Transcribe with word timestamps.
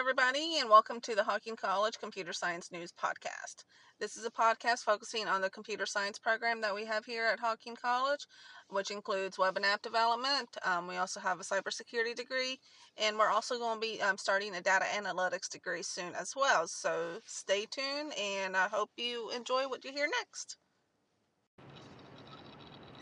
everybody, 0.00 0.56
and 0.58 0.70
welcome 0.70 0.98
to 0.98 1.14
the 1.14 1.22
Hocking 1.22 1.56
College 1.56 1.98
Computer 1.98 2.32
Science 2.32 2.72
News 2.72 2.90
Podcast. 2.90 3.64
This 4.00 4.16
is 4.16 4.24
a 4.24 4.30
podcast 4.30 4.78
focusing 4.78 5.28
on 5.28 5.42
the 5.42 5.50
computer 5.50 5.84
science 5.84 6.18
program 6.18 6.62
that 6.62 6.74
we 6.74 6.86
have 6.86 7.04
here 7.04 7.26
at 7.26 7.38
Hocking 7.38 7.76
College, 7.76 8.26
which 8.70 8.90
includes 8.90 9.36
web 9.36 9.58
and 9.58 9.66
app 9.66 9.82
development. 9.82 10.48
Um, 10.64 10.86
we 10.86 10.96
also 10.96 11.20
have 11.20 11.38
a 11.38 11.42
cybersecurity 11.42 12.14
degree, 12.14 12.58
and 12.96 13.18
we're 13.18 13.28
also 13.28 13.58
going 13.58 13.78
to 13.78 13.86
be 13.86 14.00
um, 14.00 14.16
starting 14.16 14.54
a 14.54 14.62
data 14.62 14.86
analytics 14.86 15.50
degree 15.50 15.82
soon 15.82 16.14
as 16.18 16.32
well. 16.34 16.66
So 16.66 17.18
stay 17.26 17.66
tuned, 17.70 18.14
and 18.18 18.56
I 18.56 18.68
hope 18.68 18.88
you 18.96 19.30
enjoy 19.36 19.68
what 19.68 19.84
you 19.84 19.92
hear 19.92 20.08
next. 20.18 20.56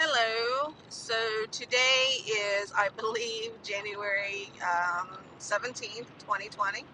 Hello. 0.00 0.74
So 0.90 1.16
today 1.50 2.22
is, 2.24 2.72
I 2.72 2.88
believe, 2.96 3.50
January 3.64 4.48
um, 4.62 5.08
17th, 5.40 6.06
2020. 6.20 6.84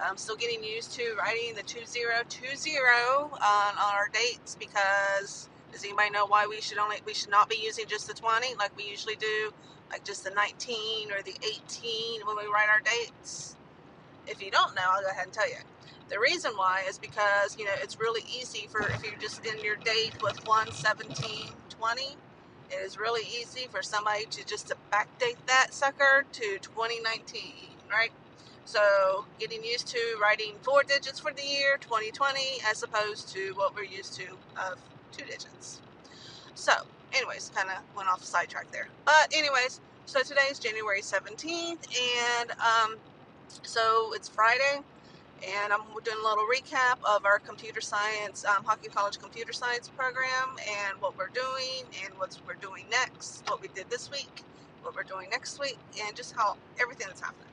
I'm 0.00 0.16
still 0.16 0.36
getting 0.36 0.62
used 0.62 0.92
to 0.92 1.16
writing 1.18 1.56
the 1.56 1.64
2020 1.64 1.98
on, 2.38 3.32
on 3.40 3.76
our 3.76 4.08
dates 4.12 4.54
because 4.54 5.48
does 5.72 5.82
anybody 5.82 6.10
know 6.10 6.26
why 6.26 6.46
we 6.46 6.60
should 6.60 6.78
only 6.78 6.98
we 7.04 7.12
should 7.12 7.30
not 7.30 7.48
be 7.48 7.56
using 7.60 7.86
just 7.88 8.06
the 8.06 8.14
20 8.14 8.54
like 8.54 8.70
we 8.76 8.84
usually 8.84 9.16
do, 9.16 9.52
like 9.90 10.04
just 10.04 10.22
the 10.22 10.30
19 10.30 11.10
or 11.10 11.20
the 11.22 11.34
18 11.42 12.24
when 12.24 12.36
we 12.36 12.46
write 12.46 12.68
our 12.68 12.80
dates? 12.84 13.56
If 14.28 14.40
you 14.40 14.52
don't 14.52 14.76
know, 14.76 14.82
I'll 14.86 15.02
go 15.02 15.08
ahead 15.08 15.24
and 15.24 15.32
tell 15.32 15.48
you. 15.48 15.56
The 16.08 16.20
reason 16.20 16.52
why 16.54 16.84
is 16.88 16.98
because 16.98 17.58
you 17.58 17.64
know 17.64 17.74
it's 17.82 17.98
really 17.98 18.22
easy 18.32 18.68
for 18.70 18.82
if 18.82 19.02
you're 19.02 19.18
just 19.20 19.44
in 19.44 19.58
your 19.58 19.74
date 19.74 20.14
with 20.22 20.46
117 20.46 21.48
20 21.78 22.16
it 22.70 22.76
is 22.84 22.98
really 22.98 23.26
easy 23.40 23.68
for 23.70 23.82
somebody 23.82 24.24
to 24.26 24.44
just 24.46 24.68
to 24.68 24.76
backdate 24.92 25.36
that 25.46 25.72
sucker 25.72 26.24
to 26.32 26.58
2019, 26.60 27.42
right? 27.90 28.10
So 28.64 29.24
getting 29.38 29.64
used 29.64 29.88
to 29.88 29.98
writing 30.20 30.54
four 30.62 30.82
digits 30.82 31.18
for 31.20 31.32
the 31.32 31.42
year 31.42 31.78
2020 31.80 32.40
as 32.68 32.82
opposed 32.82 33.28
to 33.34 33.52
what 33.54 33.74
we're 33.74 33.84
used 33.84 34.14
to 34.16 34.26
of 34.56 34.78
two 35.12 35.24
digits. 35.24 35.80
So, 36.54 36.72
anyways, 37.14 37.50
kind 37.54 37.70
of 37.70 37.78
went 37.96 38.08
off 38.08 38.22
sidetrack 38.24 38.70
there. 38.72 38.88
But 39.04 39.32
anyways, 39.32 39.80
so 40.06 40.20
today 40.22 40.48
is 40.50 40.58
January 40.58 41.00
17th, 41.00 41.86
and 42.40 42.50
um, 42.52 42.96
so 43.62 44.12
it's 44.14 44.28
Friday 44.28 44.82
and 45.42 45.72
I'm 45.72 45.80
doing 46.04 46.16
a 46.20 46.28
little 46.28 46.44
recap 46.46 46.98
of 47.08 47.24
our 47.24 47.38
computer 47.38 47.80
science, 47.80 48.44
um, 48.44 48.64
Hocking 48.64 48.90
College 48.90 49.18
computer 49.18 49.52
science 49.52 49.88
program, 49.88 50.56
and 50.58 51.00
what 51.00 51.16
we're 51.16 51.28
doing, 51.28 51.84
and 52.04 52.14
what 52.18 52.38
we're 52.46 52.54
doing 52.54 52.84
next, 52.90 53.44
what 53.48 53.60
we 53.62 53.68
did 53.68 53.88
this 53.90 54.10
week, 54.10 54.42
what 54.82 54.94
we're 54.94 55.02
doing 55.04 55.28
next 55.30 55.60
week, 55.60 55.78
and 56.04 56.16
just 56.16 56.34
how 56.34 56.56
everything 56.80 57.06
that's 57.08 57.20
happening. 57.20 57.46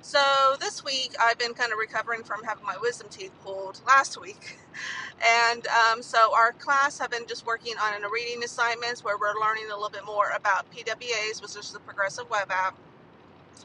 So 0.00 0.20
this 0.60 0.84
week 0.84 1.14
I've 1.20 1.38
been 1.38 1.54
kind 1.54 1.72
of 1.72 1.78
recovering 1.78 2.24
from 2.24 2.44
having 2.44 2.64
my 2.64 2.76
wisdom 2.80 3.08
teeth 3.10 3.32
pulled 3.44 3.80
last 3.86 4.20
week, 4.20 4.58
and 5.52 5.66
um, 5.68 6.02
so 6.02 6.34
our 6.34 6.52
class 6.52 6.98
have 6.98 7.10
been 7.10 7.26
just 7.26 7.46
working 7.46 7.74
on 7.82 8.04
a 8.04 8.08
reading 8.10 8.42
assignments 8.44 9.04
where 9.04 9.18
we're 9.18 9.40
learning 9.40 9.64
a 9.70 9.74
little 9.74 9.90
bit 9.90 10.04
more 10.06 10.30
about 10.36 10.66
PWAs, 10.72 11.42
which 11.42 11.56
is 11.56 11.72
the 11.72 11.80
Progressive 11.80 12.28
Web 12.30 12.50
App, 12.50 12.76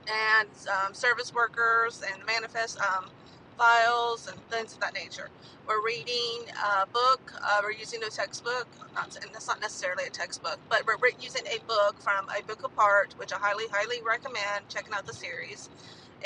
and 0.07 0.49
um, 0.69 0.93
service 0.93 1.33
workers 1.33 2.03
and 2.11 2.21
the 2.21 2.25
manifest. 2.25 2.79
Um, 2.81 3.05
files 3.57 4.27
and 4.27 4.37
things 4.49 4.73
of 4.73 4.79
that 4.81 4.93
nature. 4.93 5.29
We're 5.67 5.85
reading 5.85 6.45
a 6.81 6.87
book. 6.87 7.33
Uh, 7.41 7.59
we're 7.63 7.73
using 7.73 8.03
a 8.03 8.09
textbook. 8.09 8.67
Not, 8.95 9.15
and 9.17 9.31
it's 9.35 9.47
not 9.47 9.61
necessarily 9.61 10.05
a 10.05 10.11
textbook, 10.11 10.59
but 10.69 10.85
we're 10.87 10.97
using 11.21 11.43
a 11.47 11.59
book 11.67 11.99
from 12.01 12.27
A 12.37 12.43
Book 12.43 12.63
Apart, 12.63 13.15
which 13.17 13.33
I 13.33 13.37
highly, 13.37 13.65
highly 13.71 14.01
recommend 14.03 14.69
checking 14.69 14.93
out 14.93 15.07
the 15.07 15.13
series. 15.13 15.69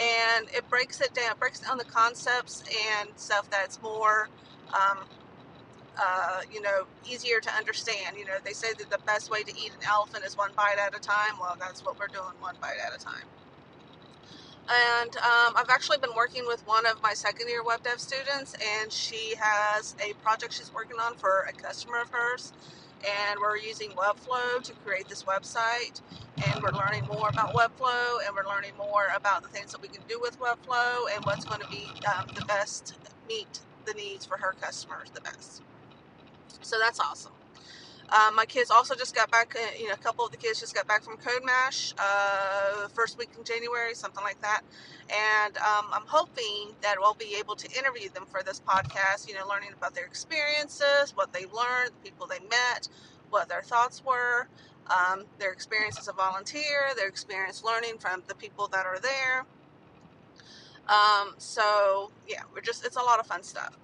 And 0.01 0.47
it 0.53 0.69
breaks 0.69 1.01
it 1.01 1.13
down, 1.13 1.37
breaks 1.39 1.59
down 1.59 1.77
the 1.77 1.85
concepts 1.85 2.63
and 2.99 3.09
stuff 3.17 3.49
that's 3.49 3.81
more, 3.81 4.29
um, 4.73 4.99
uh, 5.99 6.41
you 6.51 6.61
know, 6.61 6.85
easier 7.09 7.39
to 7.41 7.51
understand. 7.53 8.17
You 8.17 8.25
know, 8.25 8.37
they 8.43 8.53
say 8.53 8.73
that 8.77 8.89
the 8.89 8.99
best 9.05 9.31
way 9.31 9.43
to 9.43 9.51
eat 9.51 9.71
an 9.73 9.87
elephant 9.87 10.25
is 10.25 10.37
one 10.37 10.51
bite 10.55 10.77
at 10.79 10.95
a 10.95 10.99
time. 10.99 11.39
Well, 11.39 11.57
that's 11.59 11.83
what 11.85 11.99
we're 11.99 12.07
doing, 12.07 12.35
one 12.39 12.55
bite 12.61 12.77
at 12.85 12.95
a 12.95 13.03
time. 13.03 13.25
And 14.71 15.17
um, 15.17 15.53
I've 15.57 15.69
actually 15.69 15.97
been 15.97 16.15
working 16.15 16.45
with 16.47 16.65
one 16.65 16.85
of 16.85 17.01
my 17.03 17.13
second 17.13 17.49
year 17.49 17.63
web 17.63 17.83
dev 17.83 17.99
students, 17.99 18.55
and 18.81 18.91
she 18.91 19.35
has 19.39 19.95
a 19.99 20.13
project 20.23 20.53
she's 20.53 20.73
working 20.73 20.97
on 20.97 21.15
for 21.15 21.45
a 21.49 21.53
customer 21.53 22.01
of 22.01 22.09
hers. 22.11 22.53
And 23.01 23.39
we're 23.41 23.57
using 23.57 23.91
Webflow 23.91 24.63
to 24.63 24.73
create 24.85 25.09
this 25.09 25.23
website. 25.23 26.01
And 26.47 26.63
we're 26.63 26.71
learning 26.71 27.05
more 27.07 27.29
about 27.29 27.53
Webflow, 27.53 28.25
and 28.25 28.35
we're 28.35 28.47
learning 28.47 28.71
more 28.77 29.07
about 29.15 29.43
the 29.43 29.49
things 29.49 29.73
that 29.73 29.81
we 29.81 29.89
can 29.89 30.03
do 30.07 30.19
with 30.21 30.39
Webflow 30.39 31.13
and 31.13 31.25
what's 31.25 31.45
going 31.45 31.61
to 31.61 31.69
be 31.69 31.87
um, 32.07 32.27
the 32.35 32.45
best 32.45 32.95
meet 33.27 33.59
the 33.85 33.93
needs 33.93 34.25
for 34.25 34.37
her 34.37 34.55
customers 34.61 35.09
the 35.13 35.21
best. 35.21 35.63
So 36.61 36.77
that's 36.79 36.99
awesome. 36.99 37.33
Um, 38.11 38.35
my 38.35 38.45
kids 38.45 38.71
also 38.71 38.93
just 38.93 39.15
got 39.15 39.31
back, 39.31 39.55
uh, 39.55 39.59
you 39.79 39.87
know, 39.87 39.93
a 39.93 39.97
couple 39.97 40.25
of 40.25 40.31
the 40.31 40.37
kids 40.37 40.59
just 40.59 40.75
got 40.75 40.85
back 40.85 41.01
from 41.01 41.15
CodeMash, 41.15 41.93
uh, 41.97 42.89
first 42.89 43.17
week 43.17 43.29
in 43.37 43.43
January, 43.45 43.93
something 43.95 44.23
like 44.23 44.41
that. 44.41 44.61
And 45.09 45.57
um, 45.57 45.85
I'm 45.93 46.05
hoping 46.05 46.75
that 46.81 46.95
we'll 46.99 47.13
be 47.13 47.35
able 47.39 47.55
to 47.55 47.69
interview 47.77 48.09
them 48.09 48.25
for 48.29 48.43
this 48.43 48.59
podcast, 48.59 49.29
you 49.29 49.35
know, 49.35 49.47
learning 49.47 49.69
about 49.77 49.95
their 49.95 50.05
experiences, 50.05 51.15
what 51.15 51.31
they 51.31 51.45
learned, 51.45 51.91
the 52.03 52.09
people 52.09 52.27
they 52.27 52.39
met, 52.49 52.89
what 53.29 53.47
their 53.47 53.61
thoughts 53.61 54.03
were, 54.03 54.47
um, 54.87 55.23
their 55.39 55.53
experience 55.53 55.97
as 55.97 56.09
a 56.09 56.13
volunteer, 56.13 56.91
their 56.97 57.07
experience 57.07 57.63
learning 57.63 57.97
from 57.97 58.23
the 58.27 58.35
people 58.35 58.67
that 58.67 58.85
are 58.85 58.99
there. 58.99 59.45
Um, 60.89 61.35
so, 61.37 62.11
yeah, 62.27 62.41
we're 62.53 62.61
just, 62.61 62.85
it's 62.85 62.97
a 62.97 63.01
lot 63.01 63.19
of 63.19 63.25
fun 63.25 63.43
stuff. 63.43 63.77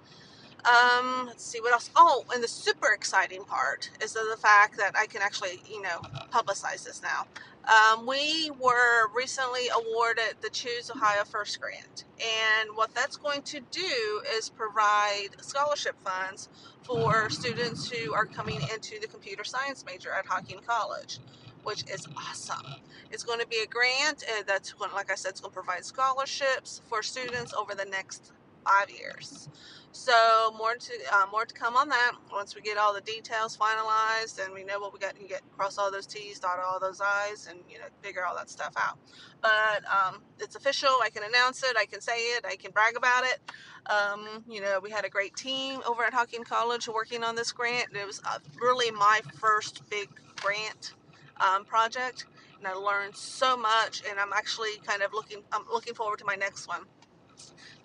Um, 0.68 1.24
let's 1.26 1.44
see 1.44 1.60
what 1.60 1.72
else. 1.72 1.88
Oh, 1.96 2.24
and 2.34 2.42
the 2.42 2.48
super 2.48 2.92
exciting 2.92 3.42
part 3.44 3.90
is 4.02 4.12
the 4.12 4.36
fact 4.38 4.76
that 4.76 4.94
I 4.98 5.06
can 5.06 5.22
actually, 5.22 5.62
you 5.66 5.80
know, 5.80 6.00
publicize 6.30 6.84
this 6.84 7.00
now. 7.02 7.26
Um, 7.68 8.06
we 8.06 8.50
were 8.58 9.08
recently 9.14 9.68
awarded 9.74 10.36
the 10.40 10.50
Choose 10.50 10.90
Ohio 10.90 11.24
First 11.24 11.60
Grant, 11.60 12.04
and 12.18 12.70
what 12.74 12.94
that's 12.94 13.16
going 13.16 13.42
to 13.42 13.60
do 13.70 14.22
is 14.36 14.50
provide 14.50 15.28
scholarship 15.40 15.94
funds 16.04 16.48
for 16.82 17.28
students 17.30 17.90
who 17.90 18.12
are 18.14 18.26
coming 18.26 18.60
into 18.72 18.98
the 19.00 19.06
computer 19.06 19.44
science 19.44 19.84
major 19.86 20.12
at 20.12 20.26
Hocking 20.26 20.60
College, 20.66 21.18
which 21.62 21.84
is 21.90 22.06
awesome. 22.16 22.74
It's 23.10 23.22
going 23.22 23.40
to 23.40 23.46
be 23.46 23.58
a 23.62 23.66
grant 23.66 24.24
that's 24.46 24.72
going, 24.72 24.92
like 24.92 25.10
I 25.10 25.14
said, 25.14 25.30
it's 25.30 25.40
going 25.40 25.52
to 25.52 25.54
provide 25.54 25.84
scholarships 25.84 26.82
for 26.86 27.02
students 27.02 27.52
over 27.52 27.74
the 27.74 27.84
next 27.86 28.32
five 28.68 28.90
years. 28.90 29.48
So 29.92 30.54
more 30.56 30.74
to 30.76 30.92
uh, 31.12 31.26
more 31.32 31.44
to 31.44 31.54
come 31.54 31.76
on 31.76 31.88
that 31.88 32.12
once 32.32 32.54
we 32.54 32.60
get 32.60 32.76
all 32.76 32.94
the 32.94 33.00
details 33.00 33.56
finalized 33.56 34.44
and 34.44 34.54
we 34.54 34.62
know 34.62 34.78
what 34.78 34.92
we 34.92 34.98
got 34.98 35.16
to 35.16 35.24
get 35.24 35.40
cross 35.56 35.78
all 35.78 35.90
those 35.90 36.06
T's, 36.06 36.38
dot 36.38 36.58
all 36.64 36.78
those 36.78 37.00
I's, 37.00 37.48
and 37.48 37.58
you 37.70 37.78
know 37.78 37.86
figure 38.02 38.24
all 38.24 38.36
that 38.36 38.50
stuff 38.50 38.74
out. 38.76 38.98
But 39.40 39.82
um, 39.90 40.22
it's 40.38 40.56
official. 40.56 40.90
I 41.02 41.10
can 41.10 41.22
announce 41.24 41.62
it. 41.62 41.76
I 41.78 41.86
can 41.86 42.00
say 42.00 42.18
it. 42.36 42.44
I 42.46 42.56
can 42.56 42.70
brag 42.70 42.96
about 42.96 43.24
it. 43.24 43.40
Um, 43.86 44.44
you 44.48 44.60
know, 44.60 44.78
we 44.80 44.90
had 44.90 45.04
a 45.04 45.08
great 45.08 45.34
team 45.34 45.80
over 45.86 46.04
at 46.04 46.12
Hocking 46.12 46.44
College 46.44 46.86
working 46.88 47.24
on 47.24 47.34
this 47.34 47.50
grant. 47.50 47.88
It 47.94 48.06
was 48.06 48.20
uh, 48.24 48.38
really 48.60 48.90
my 48.90 49.20
first 49.40 49.88
big 49.88 50.08
grant 50.36 50.94
um, 51.40 51.64
project, 51.64 52.26
and 52.58 52.68
I 52.68 52.74
learned 52.74 53.16
so 53.16 53.56
much. 53.56 54.02
And 54.08 54.20
I'm 54.20 54.32
actually 54.34 54.76
kind 54.86 55.02
of 55.02 55.14
looking. 55.14 55.42
I'm 55.50 55.64
looking 55.72 55.94
forward 55.94 56.18
to 56.20 56.26
my 56.26 56.36
next 56.36 56.68
one. 56.68 56.82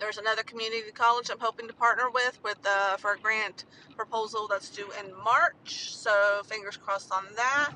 There's 0.00 0.18
another 0.18 0.42
community 0.42 0.90
college 0.92 1.30
I'm 1.30 1.38
hoping 1.38 1.68
to 1.68 1.74
partner 1.74 2.10
with 2.12 2.38
with 2.42 2.58
uh, 2.66 2.96
for 2.96 3.12
a 3.12 3.18
grant 3.18 3.64
proposal 3.96 4.48
that's 4.48 4.68
due 4.70 4.90
in 5.00 5.12
March. 5.24 5.94
So 5.94 6.42
fingers 6.46 6.76
crossed 6.76 7.12
on 7.12 7.24
that. 7.36 7.72